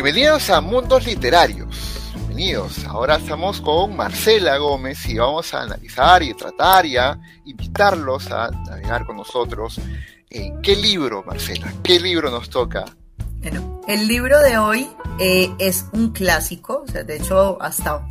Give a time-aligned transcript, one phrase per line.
[0.00, 2.12] Bienvenidos a Mundos Literarios.
[2.14, 2.84] Bienvenidos.
[2.84, 8.48] Ahora estamos con Marcela Gómez y vamos a analizar y tratar y a invitarlos a
[8.48, 9.80] navegar con nosotros.
[10.30, 11.74] en ¿Qué libro, Marcela?
[11.82, 12.84] ¿Qué libro nos toca?
[13.40, 14.88] Bueno, el libro de hoy
[15.18, 18.06] eh, es un clásico, o sea, de hecho hasta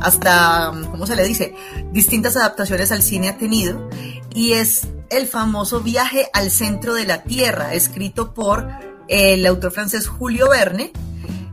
[0.00, 1.52] hasta, ¿cómo se le dice?
[1.90, 3.90] Distintas adaptaciones al cine ha tenido
[4.32, 8.68] y es el famoso Viaje al centro de la Tierra, escrito por
[9.08, 10.92] el autor francés Julio Verne,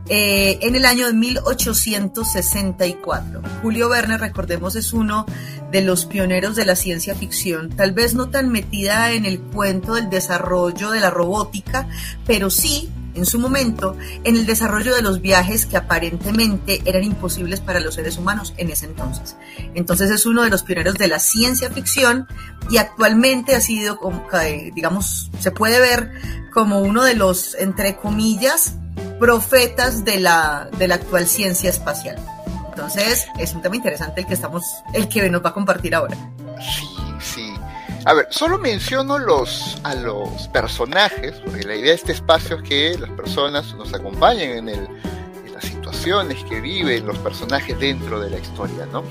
[0.08, 3.42] eh, en el año de 1864.
[3.62, 5.26] Julio Verne, recordemos, es uno
[5.70, 9.94] de los pioneros de la ciencia ficción, tal vez no tan metida en el cuento
[9.94, 11.88] del desarrollo de la robótica,
[12.24, 17.60] pero sí en su momento en el desarrollo de los viajes que aparentemente eran imposibles
[17.60, 19.36] para los seres humanos en ese entonces.
[19.74, 22.28] Entonces es uno de los pioneros de la ciencia ficción
[22.70, 23.98] y actualmente ha sido,
[24.74, 26.12] digamos, se puede ver
[26.52, 28.76] como uno de los, entre comillas,
[29.18, 32.16] profetas de la, de la actual ciencia espacial.
[32.68, 36.16] Entonces, es un tema interesante el que estamos, el que nos va a compartir ahora.
[36.60, 36.86] Sí,
[37.20, 37.54] sí.
[38.04, 42.62] A ver, solo menciono los, a los personajes, porque la idea de este espacio es
[42.62, 44.88] que las personas nos acompañen en, el,
[45.46, 49.02] en las situaciones que viven los personajes dentro de la historia, ¿no?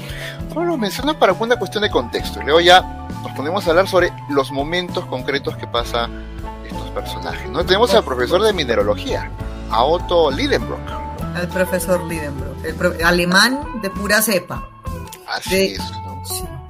[0.54, 2.40] Solo los menciono para una cuestión de contexto.
[2.42, 2.82] Y luego ya
[3.24, 6.24] nos ponemos a hablar sobre los momentos concretos que pasan
[6.66, 7.66] estos personajes, ¿no?
[7.66, 9.30] Tenemos al profesor de mineralogía,
[9.70, 10.80] a Otto Lidenbrock.
[11.36, 14.70] Al profesor Lidenbrock, el alemán de pura cepa.
[15.28, 15.82] Así es,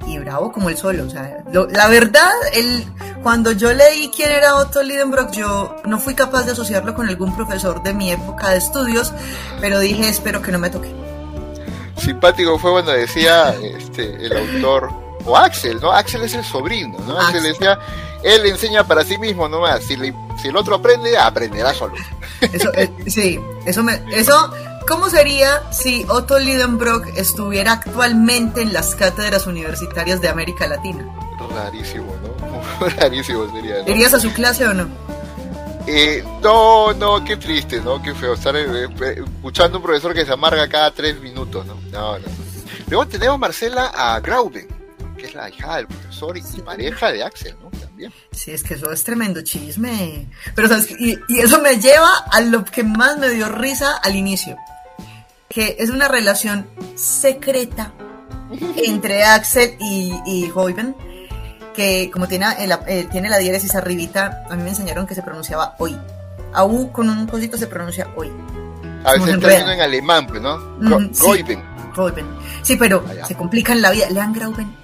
[0.06, 1.04] y bravo como el solo.
[1.04, 2.84] O sea, la verdad, el,
[3.22, 7.34] cuando yo leí quién era Otto Lidenbrock, yo no fui capaz de asociarlo con algún
[7.34, 9.12] profesor de mi época de estudios,
[9.60, 10.94] pero dije, espero que no me toque.
[11.96, 14.92] Simpático fue cuando decía este, el autor,
[15.26, 15.92] o Axel, ¿no?
[15.92, 17.18] Axel es el sobrino, ¿no?
[17.18, 17.78] Axel, decía,
[18.22, 19.96] él enseña para sí mismo nomás, si,
[20.40, 21.94] si el otro aprende, aprenderá solo.
[22.40, 24.52] Eso, eh, sí, eso me, eso
[24.86, 31.04] ¿Cómo sería si Otto Lidenbrock estuviera actualmente en las cátedras universitarias de América Latina?
[31.50, 32.88] Rarísimo, ¿no?
[33.00, 33.82] Rarísimo sería.
[33.82, 33.90] ¿no?
[33.90, 34.86] ¿Irías a su clase o no?
[35.88, 38.00] Eh, no, no, qué triste, ¿no?
[38.00, 41.74] Qué feo estar eh, escuchando a un profesor que se amarga cada tres minutos, ¿no?
[41.90, 42.24] No, no.
[42.88, 44.68] Luego tenemos Marcela a Grauben,
[45.26, 47.70] que es la hija del profesor y pareja de Axel, ¿no?
[47.70, 48.12] También.
[48.32, 50.26] Sí, es que eso es tremendo chisme.
[50.54, 50.90] Pero, ¿sabes?
[50.98, 54.56] Y, y eso me lleva a lo que más me dio risa al inicio
[55.48, 56.66] que es una relación
[56.96, 57.92] secreta
[58.76, 60.52] entre Axel y, y
[61.74, 62.46] que como tiene,
[62.86, 65.96] eh, tiene la diéresis arribita, a mí me enseñaron que se pronunciaba hoy.
[66.52, 68.30] A U con un cosito se pronuncia hoy.
[69.04, 70.58] A veces está en alemán, pues, ¿no?
[70.58, 71.44] Mm, sí,
[72.60, 74.10] Sí, pero ah, se complican la vida.
[74.10, 74.76] Lean Grauben.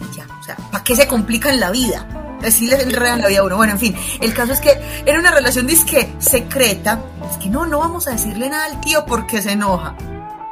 [0.43, 2.05] O sea, ¿para qué se complican la vida?
[2.45, 3.57] Así le enredan la vida a uno.
[3.57, 4.73] Bueno, en fin, el caso es que
[5.07, 6.99] era una relación disque secreta.
[7.31, 9.95] Es que no, no vamos a decirle nada al tío porque se enoja.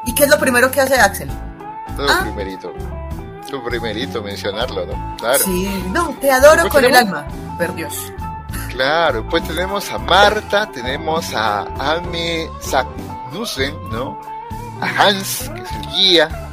[0.06, 1.28] ¿Y qué es lo primero que hace Axel?
[1.99, 2.21] Lo ah.
[2.23, 2.73] primerito.
[3.51, 5.17] Lo primerito mencionarlo, ¿no?
[5.17, 5.45] Claro.
[5.45, 7.27] Sí, no, te adoro con el alma,
[7.59, 8.12] por Dios.
[8.69, 11.62] Claro, pues tenemos a Marta, tenemos a
[11.97, 14.21] Ame Sagnussen, ¿no?
[14.81, 16.50] A Hans, que es el guía,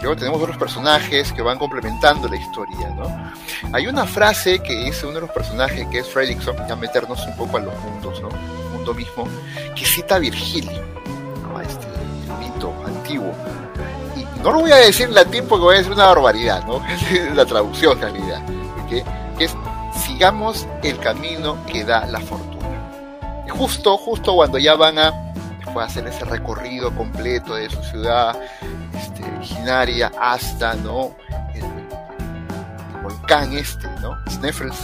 [0.00, 3.32] luego tenemos otros personajes que van complementando la historia, ¿no?
[3.72, 7.36] Hay una frase que dice uno de los personajes, que es Fredrickson, ya meternos un
[7.36, 8.28] poco a los mundos, ¿no?
[8.28, 9.26] El mundo mismo,
[9.74, 11.00] que cita a Virgilio
[11.62, 11.86] este
[12.38, 13.32] mito antiguo.
[14.16, 16.82] Y no lo voy a decir en latín porque voy a decir una barbaridad, ¿no?
[17.34, 18.42] la traducción en realidad.
[18.88, 19.04] Que
[19.38, 19.54] es
[20.04, 22.58] sigamos el camino que da la fortuna.
[23.50, 25.12] Justo, justo cuando ya van a
[25.82, 28.36] hacer ese recorrido completo de su ciudad
[29.00, 31.14] este, originaria hasta ¿no?
[31.54, 31.64] El,
[33.02, 34.16] volcán este, ¿no?
[34.30, 34.76] Sneffels,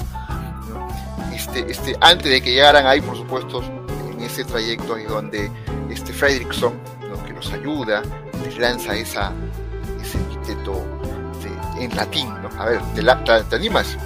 [1.35, 3.63] Este, este, antes de que llegaran ahí, por supuesto,
[4.11, 5.51] en ese trayecto ahí donde
[5.91, 6.75] este Fredrickson,
[7.27, 8.03] que nos ayuda,
[8.45, 9.33] les lanza esa,
[10.01, 10.85] ese epíteto
[11.79, 12.49] en latín, ¿no?
[12.61, 12.81] A ver,
[13.49, 13.97] ¿te, animas?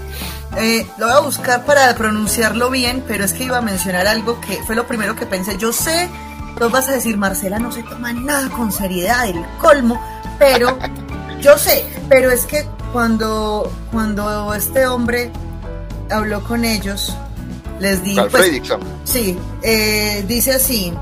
[0.56, 4.40] Eh, lo voy a buscar para pronunciarlo bien, pero es que iba a mencionar algo
[4.40, 5.56] que fue lo primero que pensé.
[5.56, 6.08] Yo sé,
[6.60, 9.98] tú vas a decir, Marcela no se toma nada con seriedad, el colmo,
[10.38, 10.78] pero
[11.40, 15.32] yo sé, pero es que cuando, cuando este hombre
[16.10, 17.16] habló con ellos,
[17.80, 18.28] les dijo...
[18.28, 18.60] Pues,
[19.04, 20.92] sí, eh, dice así,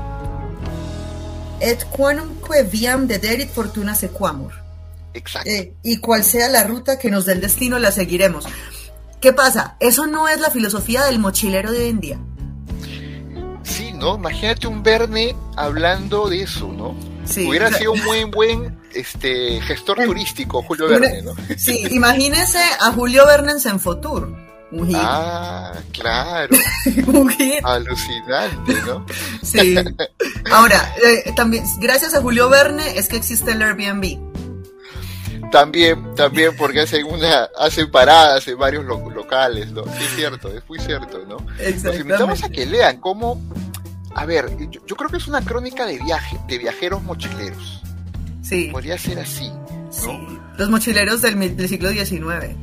[1.59, 2.29] et quanum
[2.71, 4.53] viam dederit fortuna sequamur.
[5.13, 5.49] Exacto.
[5.49, 8.45] Eh, y cual sea la ruta que nos dé el destino, la seguiremos.
[9.19, 9.75] ¿Qué pasa?
[9.81, 12.19] Eso no es la filosofía del mochilero de hoy en día.
[13.99, 14.15] ¿No?
[14.15, 16.95] Imagínate un Verne hablando de eso, ¿no?
[17.25, 21.33] Sí, Hubiera sido un muy buen este, gestor turístico, Julio Verne, ¿no?
[21.57, 24.33] Sí, imagínese a Julio Verne en Senfotur.
[24.71, 24.97] Un hit.
[24.99, 26.55] Ah, claro.
[27.07, 27.63] un hit.
[27.63, 29.05] Alucinante, ¿no?
[29.43, 29.75] Sí.
[30.51, 34.17] Ahora, eh, también, gracias a Julio Verne es que existe el Airbnb.
[35.51, 39.83] También, también porque hacen una, hacen paradas en varios lo- locales, ¿no?
[39.85, 41.37] Sí, es cierto, es muy cierto, ¿no?
[41.83, 43.41] Los invitamos a que lean cómo,
[44.15, 47.81] a ver, yo, yo creo que es una crónica de viaje, de viajeros mochileros.
[48.41, 49.51] Sí, Podría ser así,
[49.91, 50.09] sí.
[50.57, 52.55] Los mochileros del, del siglo XIX.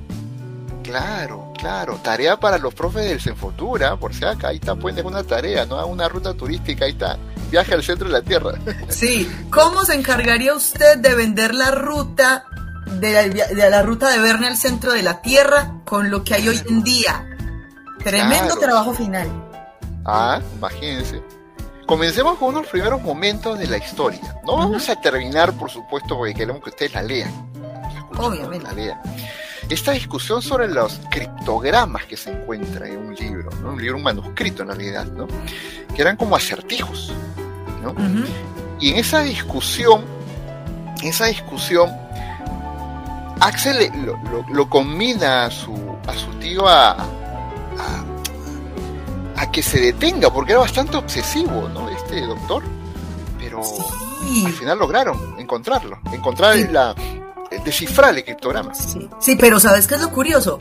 [0.82, 1.98] Claro, claro.
[2.02, 5.84] Tarea para los profes del Senfotura, por si acá, ahí está, pueden una tarea, ¿no?
[5.86, 7.18] Una ruta turística, ahí está.
[7.50, 8.52] Viaje al centro de la Tierra.
[8.88, 9.28] Sí.
[9.50, 12.44] ¿Cómo se encargaría usted de vender la ruta
[13.00, 16.34] de la, de la ruta de Verne al centro de la Tierra con lo que
[16.34, 17.26] hay hoy en día?
[18.02, 18.60] Tremendo Claro.
[18.60, 19.28] trabajo final.
[20.04, 21.20] Ah, imagínense.
[21.86, 24.36] Comencemos con unos primeros momentos de la historia.
[24.44, 27.30] No vamos a terminar, por supuesto, porque queremos que ustedes la lean.
[27.96, 28.66] Escuchen, Obviamente.
[28.66, 29.00] La lean.
[29.68, 33.70] Esta discusión sobre los criptogramas que se encuentra en un libro, ¿no?
[33.70, 35.26] un libro, un manuscrito en realidad, ¿no?
[35.94, 37.12] que eran como acertijos.
[37.82, 37.94] ¿no?
[38.80, 40.04] Y en esa discusión,
[41.02, 41.90] en esa discusión,
[43.40, 45.72] Axel le- lo, lo- lo combina a su,
[46.06, 46.96] a su tío a,
[49.36, 51.88] a, que se detenga, porque era bastante obsesivo, ¿no?
[51.90, 52.62] Este doctor.
[53.38, 54.44] Pero Sí.
[54.46, 56.66] al final lograron encontrarlo, encontrar Sí.
[56.70, 56.94] la,
[57.64, 58.74] descifrar el criptograma.
[58.74, 60.58] Sí, sí, pero ¿sabes qué es lo curioso?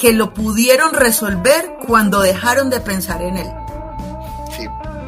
[0.00, 3.48] Que lo pudieron resolver cuando dejaron de pensar en él.
[4.56, 4.66] Sí,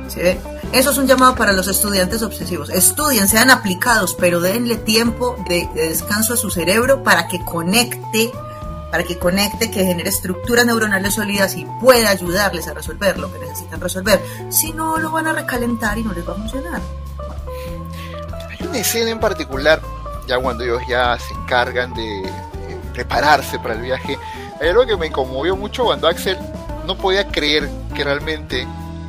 [0.08, 0.20] ¿sí?
[0.72, 2.68] Eso es un llamado para los estudiantes obsesivos.
[2.68, 8.32] Estudien, sean aplicados, pero denle tiempo de, de descanso a su cerebro para que conecte,
[8.94, 13.40] para que conecte, que genere estructuras neuronales sólidas y pueda ayudarles a resolver lo que
[13.40, 14.22] necesitan resolver.
[14.50, 16.80] Si no, lo van a recalentar y no les va a funcionar.
[18.48, 19.82] Hay una escena en particular,
[20.28, 22.22] ya cuando ellos ya se encargan de
[22.92, 24.16] prepararse para el viaje,
[24.60, 26.38] hay algo que me conmovió mucho cuando Axel
[26.86, 28.64] no podía creer que realmente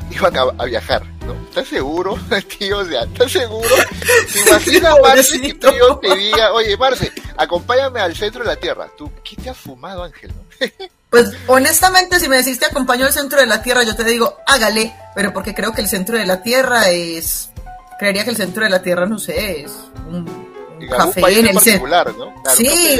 [0.09, 1.35] iban a, a viajar, ¿no?
[1.47, 2.17] ¿Estás seguro,
[2.57, 2.79] tío?
[2.79, 3.69] O sea, ¿estás seguro?
[4.29, 8.87] ¿Se imagina, Marce, que yo te diga, oye, Marce, acompáñame al centro de la Tierra?
[8.97, 10.31] ¿Tú qué te has fumado, Ángel?
[11.07, 14.37] Pues honestamente, si me decís te acompaño al centro de la Tierra, yo te digo,
[14.45, 17.51] hágale, pero porque creo que el centro de la Tierra es...
[17.97, 19.71] Creería que el centro de la Tierra, no sé, es
[20.09, 21.87] un, un café país en el centro.
[21.87, 22.41] ¿no?
[22.43, 22.99] Claro, Sí,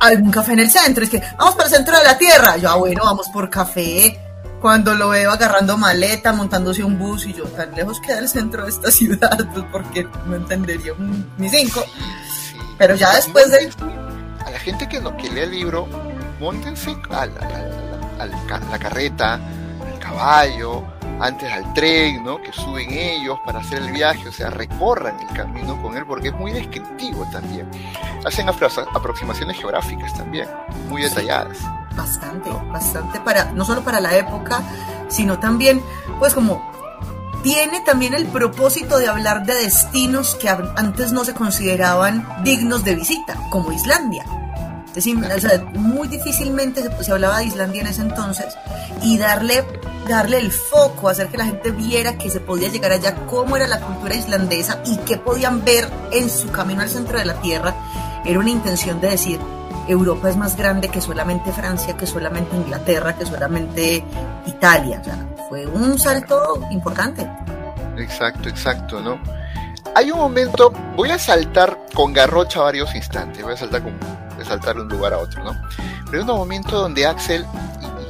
[0.00, 1.04] algún café en el centro.
[1.04, 2.58] Es que vamos para el centro de la Tierra.
[2.58, 4.20] Yo, ah, bueno, vamos por café.
[4.60, 8.64] Cuando lo veo agarrando maleta, montándose un bus y yo, tan lejos queda el centro
[8.64, 11.82] de esta ciudad, pues porque no entendería un- ni cinco.
[12.76, 12.78] Sí.
[12.78, 13.70] Pero ya después de...
[14.44, 15.86] a la gente que, no, que lea el libro,
[16.40, 20.84] montense a la, a la- a la ca- la carreta, al caballo,
[21.20, 22.40] antes al tren, ¿no?
[22.40, 26.28] Que suben ellos para hacer el viaje, o sea, recorran el camino con él porque
[26.28, 27.68] es muy descriptivo también.
[28.24, 30.48] Hacen apro- aproximaciones geográficas también,
[30.88, 31.08] muy Sí.
[31.10, 31.58] detalladas.
[31.94, 34.62] Bastante, bastante para, no solo para la época,
[35.08, 35.82] sino también,
[36.18, 36.70] pues como
[37.46, 42.96] tiene también el propósito de hablar de destinos que antes no se consideraban dignos de
[42.96, 44.24] visita, como Islandia.
[44.88, 45.16] Es decir,
[45.74, 48.56] muy difícilmente se, se hablaba de Islandia en ese entonces
[49.00, 49.64] y darle,
[50.08, 53.68] darle el foco, hacer que la gente viera que se podía llegar allá, cómo era
[53.68, 57.76] la cultura islandesa y qué podían ver en su camino al centro de la Tierra,
[58.24, 59.38] era una intención de decir,
[59.88, 64.04] Europa es más grande que solamente Francia, que solamente Inglaterra, que solamente
[64.46, 65.00] Italia.
[65.00, 67.28] O sea, fue un salto importante.
[67.96, 69.18] Exacto, exacto, ¿no?
[69.94, 73.98] Hay un momento, voy a saltar con garrocha varios instantes, voy a saltar con,
[74.44, 75.52] saltar de un lugar a otro, ¿no?
[76.10, 77.46] Pero hay un momento donde Axel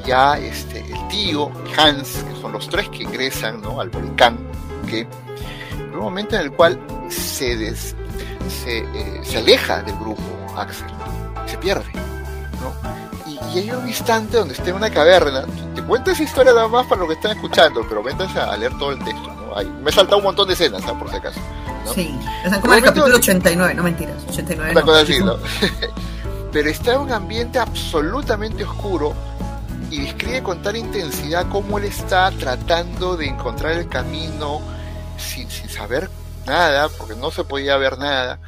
[0.02, 3.80] y ya este, el tío, Hans, que son los tres que ingresan, ¿no?
[3.80, 4.37] Al volcán.
[4.88, 5.06] Hay
[5.92, 7.95] un momento en el cual se, des-
[8.49, 10.23] se, eh, se aleja del grupo
[10.56, 10.87] Axel,
[11.49, 11.91] se pierde,
[12.61, 13.31] ¿no?
[13.31, 16.69] Y, y hay un instante donde está en una caverna, te cuento esa historia nada
[16.69, 19.57] más para lo que están escuchando, pero métanse a leer todo el texto, ¿no?
[19.57, 20.99] Ahí, me he saltado un montón de escenas, ¿ah?
[20.99, 21.41] por si acaso.
[21.85, 21.93] ¿no?
[21.93, 25.37] Sí, están como en el capítulo 89, no mentiras, 89 Una cosa así, ¿no?
[26.53, 29.15] Pero está en un ambiente absolutamente oscuro
[29.91, 34.61] y describe con tal intensidad cómo él está tratando de encontrar el camino
[35.19, 36.11] sin, sin saber
[36.47, 38.41] nada, porque no se podía ver nada.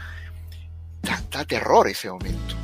[1.03, 2.58] Da, da terror ese momento.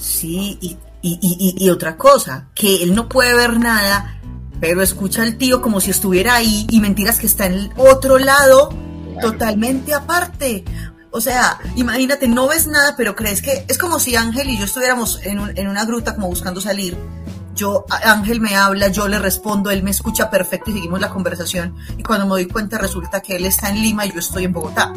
[0.00, 4.18] Sí, y, y, y, otra cosa, que él no puede ver nada,
[4.60, 8.18] pero escucha al tío como si estuviera ahí y mentiras que está en el otro
[8.18, 8.70] lado,
[9.20, 10.64] totalmente aparte.
[11.10, 14.64] O sea, imagínate, no ves nada, pero crees que es como si Ángel y yo
[14.64, 16.96] estuviéramos en, un- en una gruta como buscando salir.
[17.54, 21.74] Yo, Ángel me habla, yo le respondo, él me escucha perfecto y seguimos la conversación.
[21.98, 24.52] Y cuando me doy cuenta resulta que él está en Lima y yo estoy en
[24.52, 24.92] Bogotá.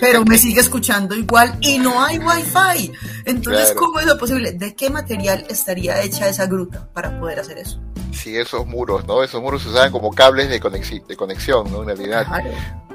[0.00, 2.92] Pero me sigue escuchando igual y no hay wifi.
[3.24, 4.52] Entonces, ¿cómo es lo posible?
[4.52, 7.80] ¿De qué material estaría hecha esa gruta para poder hacer eso?
[8.12, 9.22] Sí, esos muros, ¿no?
[9.22, 11.82] Esos muros se usaban como cables de, de conexión, ¿no?
[11.82, 12.26] En realidad.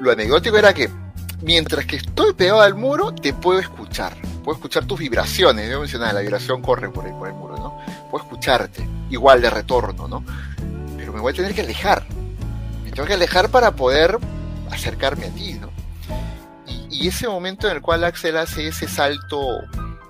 [0.00, 0.88] Lo anecdótico era que
[1.42, 4.16] mientras que estoy pegado al muro, te puedo escuchar.
[4.44, 5.70] Puedo escuchar tus vibraciones.
[5.70, 7.78] Yo mencionaba, la vibración corre por el, por el muro, ¿no?
[8.10, 10.24] Puedo escucharte, igual de retorno, ¿no?
[10.96, 12.06] Pero me voy a tener que alejar.
[12.84, 14.18] Me tengo que alejar para poder
[14.70, 15.67] acercarme a ti, ¿no?
[16.98, 19.60] Y, ese momento en el cual Axel hace ese salto,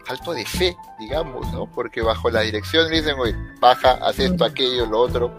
[0.07, 1.67] salto de fe, digamos, ¿no?
[1.67, 5.37] Porque bajo la dirección le dicen, oye, baja, haz esto, aquello, lo otro,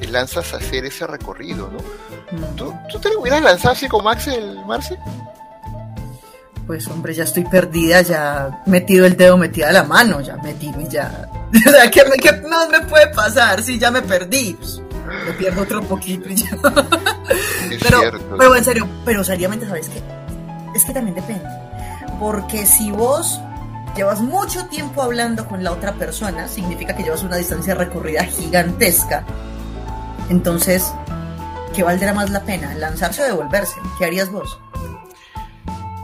[0.00, 1.78] te lanzas a hacer ese recorrido, ¿no?
[2.56, 4.98] ¿Tú, ¿Tú, te hubieras lanzado así como Axel, Marce?
[6.66, 11.28] Pues hombre, ya estoy perdida, ya metido el dedo, metida la mano, ya metí, ya...
[11.68, 14.54] O sea, ¿qué, ¿qué, más me puede pasar si ya me perdí?
[14.54, 14.80] Pues,
[15.26, 16.50] me pierdo otro poquito y ya.
[17.80, 18.00] pero,
[18.36, 20.23] pero en serio, pero seriamente, ¿sabes qué?
[20.74, 21.48] Es que también depende.
[22.18, 23.40] Porque si vos
[23.96, 29.24] llevas mucho tiempo hablando con la otra persona, significa que llevas una distancia recorrida gigantesca.
[30.30, 30.92] Entonces,
[31.74, 32.74] ¿qué valdrá más la pena?
[32.74, 33.76] ¿Lanzarse o devolverse?
[33.98, 34.58] ¿Qué harías vos?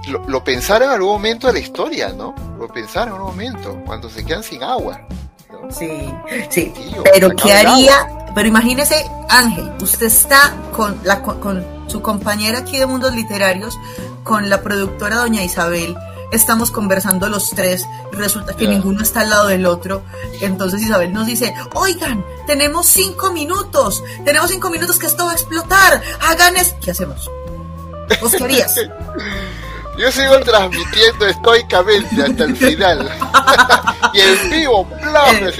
[0.08, 2.34] Lo, lo pensaron en algún momento de la historia, ¿no?
[2.58, 5.06] Lo pensaron en algún momento, cuando se quedan sin agua.
[5.70, 6.12] Sí,
[6.48, 6.72] sí.
[7.12, 8.08] pero ¿qué haría?
[8.34, 13.76] Pero imagínese, Ángel, usted está con, la, con, su compañera aquí de Mundos Literarios,
[14.22, 15.96] con la productora Doña Isabel,
[16.32, 20.02] estamos conversando los tres y resulta que ninguno está al lado del otro.
[20.40, 25.34] Entonces Isabel nos dice, oigan, tenemos cinco minutos, tenemos cinco minutos que esto va a
[25.34, 26.76] explotar, hagan esto.
[26.82, 27.30] ¿Qué hacemos?
[28.20, 28.74] ¿Vos qué harías?
[29.98, 33.10] Yo sigo transmitiendo estoicamente hasta el final.
[34.14, 34.88] y el vivo,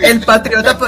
[0.03, 0.79] El, patriota,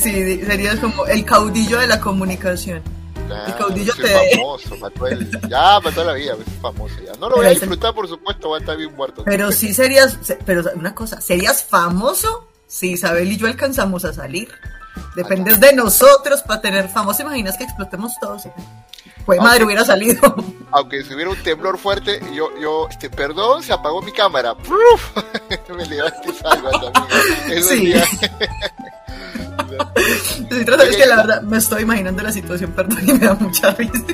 [0.00, 2.82] sí, sería como el caudillo de la comunicación.
[3.30, 4.36] El caudillo te...
[4.36, 7.12] famoso, mató el, ya mató la vida, es famoso ya.
[7.18, 9.22] No lo voy a disfrutar, por supuesto, va a estar bien muerto.
[9.24, 14.48] Pero sí serías, pero una cosa, ¿serías famoso si Isabel y yo alcanzamos a salir?
[15.14, 17.22] Depende de nosotros para tener famoso.
[17.22, 18.42] ¿Imaginas que explotemos todos?
[19.26, 20.20] Pues madre, hubiera salido.
[20.70, 24.54] Aunque si hubiera un temblor fuerte, yo, yo, este, perdón, se apagó mi cámara.
[25.76, 27.62] Me levanté salva también.
[27.62, 27.94] Sí.
[30.50, 33.92] Es que la verdad me estoy imaginando la situación, perdón, y me da mucha risa.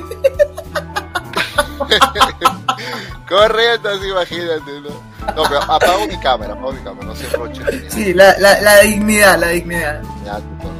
[3.27, 4.89] Correcto, así imagínate, ¿no?
[5.35, 7.89] No, pero apago mi cámara, apago mi cámara, no se roche.
[7.89, 10.01] Sí, la, la, la dignidad, la dignidad.
[10.25, 10.71] Ya, no,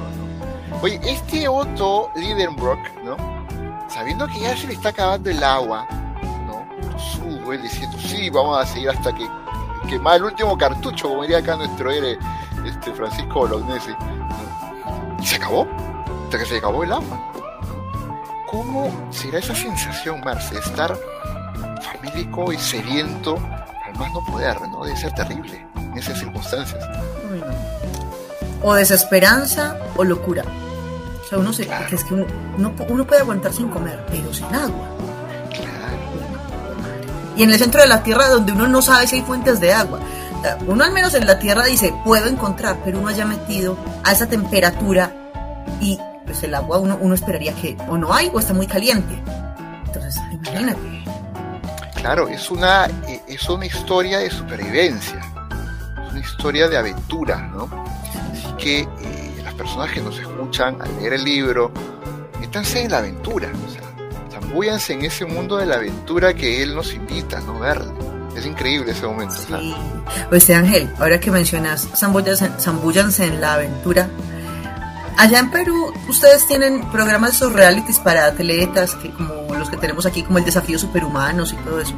[0.69, 0.81] no.
[0.81, 3.33] Oye, este Otto Lidenbrock, ¿no?
[3.93, 5.85] sabiendo que ya se le está acabando el agua,
[6.47, 6.65] ¿no?
[6.97, 9.27] Subo él diciendo, sí, vamos a seguir hasta que
[9.87, 12.17] quemar el último cartucho, como diría acá nuestro héroe
[12.65, 13.95] este, Francisco Bolognese.
[15.23, 15.65] Y se acabó,
[16.25, 17.31] hasta que se acabó el agua.
[18.51, 20.95] ¿Cómo será esa sensación, Marce, estar
[21.81, 23.37] famélico y sediento
[23.85, 24.83] al más no poder, ¿no?
[24.83, 26.83] Debe ser terrible en esas circunstancias.
[28.61, 30.43] O desesperanza o locura
[31.37, 34.89] uno se, es que uno, puede aguantar sin comer, pero sin agua.
[37.35, 39.73] Y en el centro de la tierra donde uno no sabe si hay fuentes de
[39.73, 39.99] agua.
[40.67, 44.27] Uno al menos en la tierra dice, puedo encontrar, pero uno haya metido a esa
[44.27, 45.13] temperatura
[45.79, 49.21] y pues el agua uno, uno esperaría que o no hay o está muy caliente.
[49.85, 51.03] Entonces, imagínate.
[51.95, 52.89] Claro, es una,
[53.27, 55.21] es una historia de supervivencia,
[56.05, 57.69] es una historia de aventura, ¿no?
[58.33, 59.23] Así que eh,
[59.53, 61.71] personas que nos escuchan al leer el libro,
[62.39, 63.49] métanse en la aventura,
[64.55, 67.59] o en ese mundo de la aventura que él nos invita, ¿no?
[67.59, 68.12] Verlo.
[68.35, 69.35] Es increíble ese momento.
[69.35, 69.75] Sí.
[70.29, 74.09] Pues Ángel, ahora que mencionas zambúyanse en la aventura,
[75.17, 79.77] allá en Perú ustedes tienen programas de esos realities para atletas, que como los que
[79.77, 81.93] tenemos aquí, como el desafío superhumanos y todo eso.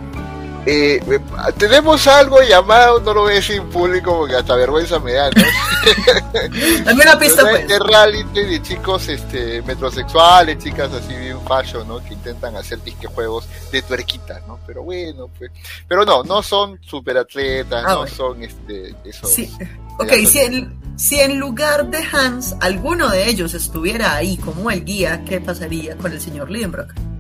[0.66, 1.20] Eh, eh,
[1.58, 5.30] tenemos algo llamado, no lo voy a decir en público porque hasta vergüenza me da,
[5.30, 5.44] ¿no?
[6.86, 7.68] Dame una pista, pues.
[7.68, 12.04] De reality de chicos este, metrosexuales, chicas así bien fashion, ¿no?
[12.04, 14.60] Que intentan hacer disque juegos de tuerquitas, ¿no?
[14.66, 15.52] Pero bueno, pues.
[15.88, 19.28] Pero no, no son superatletas, ah, no son este, eso.
[19.28, 19.56] Sí.
[20.00, 24.84] Ok, si en, si en lugar de Hans, alguno de ellos estuviera ahí como el
[24.84, 27.15] guía, ¿qué pasaría con el señor Lidenbrock?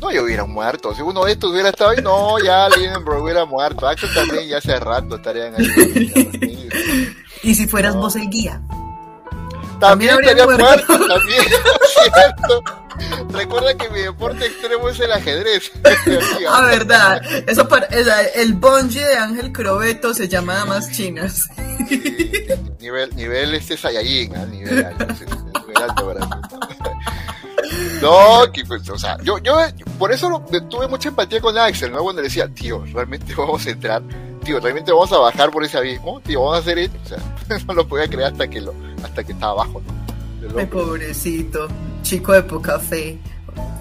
[0.00, 0.94] No, yo hubiera muerto.
[0.94, 3.86] Si uno de estos hubiera estado ahí, no, ya Lindenbrough hubiera muerto.
[3.86, 6.68] Axel también ya hace rato estarían ahí.
[7.42, 8.60] ¿Y si fueras vos el guía?
[9.78, 10.98] También, estaría muerto.
[11.06, 11.42] también,
[12.02, 12.62] ¿cierto?
[13.30, 15.72] Recuerda que mi deporte extremo es el ajedrez.
[16.48, 17.22] ah, verdad.
[17.46, 21.48] Eso para, el bungee de Ángel Crobeto se llama más chinas.
[22.78, 24.46] nivel, nivel este Saiyajin, ¿eh?
[24.50, 25.06] nivel alto,
[25.66, 26.14] nivel alto
[28.10, 29.58] No, que, pues, o sea, yo, yo
[29.98, 32.02] por eso tuve mucha empatía con Axel, ¿no?
[32.02, 34.02] Cuando le decía, tío, realmente vamos a entrar,
[34.42, 36.98] tío, realmente vamos a bajar por ese abismo, tío, vamos a hacer esto.
[37.04, 40.58] O sea, no lo podía creer hasta que lo, hasta que estaba abajo, ¿no?
[40.58, 41.68] Ay, pobrecito,
[42.02, 43.18] chico de poca fe.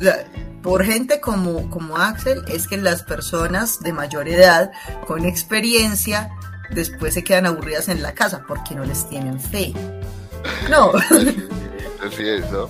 [0.01, 0.25] Sea,
[0.61, 4.71] por gente como, como Axel es que las personas de mayor edad,
[5.07, 6.31] con experiencia,
[6.71, 9.73] después se quedan aburridas en la casa porque no les tienen fe.
[10.69, 10.91] No.
[12.05, 12.67] Así es, ¿no?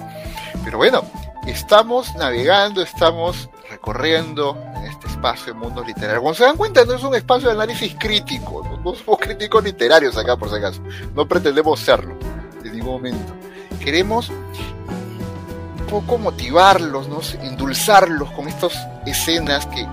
[0.63, 1.03] Pero bueno,
[1.47, 6.21] estamos navegando, estamos recorriendo en este espacio de mundos literarios.
[6.21, 10.17] Como se dan cuenta, no es un espacio de análisis crítico, no, somos críticos literarios
[10.17, 10.81] acá, por si acaso.
[11.15, 12.15] No pretendemos serlo
[12.63, 13.33] en ningún momento.
[13.79, 17.21] Queremos un poco motivarlos, ¿no?
[17.41, 18.73] endulzarlos con estas
[19.05, 19.85] escenas que,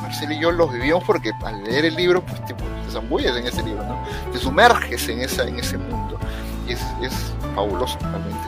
[0.00, 3.62] Marcelo y yo los vivimos porque al leer el libro, pues te, te en ese
[3.62, 4.04] libro, ¿no?
[4.32, 6.18] Te sumerges en, esa, en ese mundo.
[6.68, 7.12] Y es, es
[7.54, 8.38] fabuloso, realmente,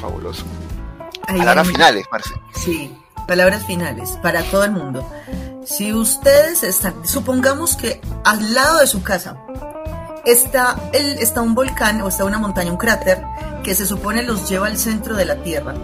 [0.00, 0.44] fabuloso.
[1.38, 2.34] Palabras finales, Marce.
[2.54, 2.94] Sí,
[3.26, 5.08] palabras finales para todo el mundo.
[5.64, 9.36] Si ustedes están, supongamos que al lado de su casa
[10.24, 13.22] está, el, está un volcán o está una montaña, un cráter,
[13.62, 15.74] que se supone los lleva al centro de la Tierra.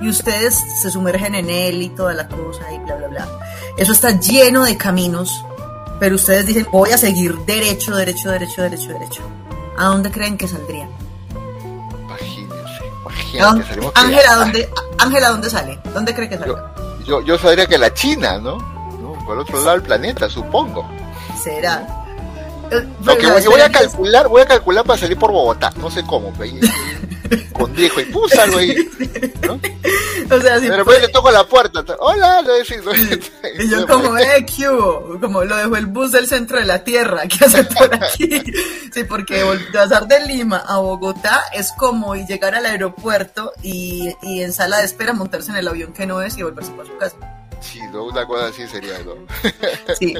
[0.00, 3.28] Y ustedes se sumergen en él y toda la cosa y bla, bla, bla.
[3.76, 5.44] Eso está lleno de caminos,
[5.98, 9.22] pero ustedes dicen, voy a seguir derecho, derecho, derecho, derecho, derecho.
[9.76, 10.88] ¿A dónde creen que saldrían?
[13.94, 14.68] Ángela, ¿dónde,
[14.98, 15.78] Ángela, ¿dónde sale?
[15.94, 16.54] ¿Dónde cree que sale?
[17.06, 18.58] Yo, yo, sabría que la China, ¿no?
[19.24, 20.88] Por otro lado del planeta, supongo.
[21.42, 21.86] Será.
[23.04, 26.32] Lo que voy, a calcular, voy a calcular para salir por Bogotá, no sé cómo,
[26.38, 26.52] pero
[27.52, 28.88] con Diego y puse algo ahí.
[29.42, 29.58] ¿no?
[30.30, 31.84] O sea, si le toco la puerta.
[31.98, 32.80] Hola, lo decís.
[33.58, 37.22] Y yo como, eh, Q, como lo dejó el bus del centro de la tierra,
[37.26, 38.42] ¿qué hace por aquí?
[38.92, 44.52] Sí, porque pasar de Lima a Bogotá es como llegar al aeropuerto y, y en
[44.52, 47.16] sala de espera montarse en el avión que no es y volverse para su casa.
[47.60, 49.14] Sí, no, una cosa así sería, ¿no?
[49.96, 50.14] Sí.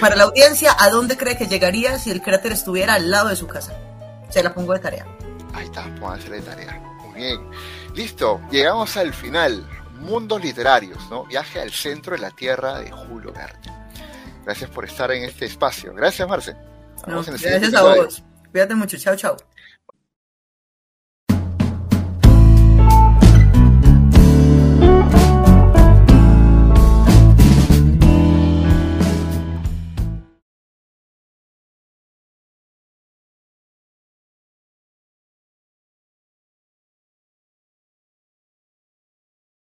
[0.00, 3.36] para la audiencia, ¿a dónde cree que llegaría si el cráter estuviera al lado de
[3.36, 3.74] su casa?
[4.30, 5.06] Se la pongo de tarea.
[5.52, 6.82] Ahí está, hacer de tarea.
[7.12, 7.50] Muy bien.
[7.94, 9.66] Listo, llegamos al final.
[10.00, 11.24] Mundos literarios, ¿no?
[11.26, 13.72] Viaje al centro de la Tierra de Julio Verne.
[14.44, 15.94] Gracias por estar en este espacio.
[15.94, 16.56] Gracias, Marce.
[17.06, 18.22] gracias a vos.
[18.50, 18.98] Cuídate mucho.
[18.98, 19.36] Chao, chao.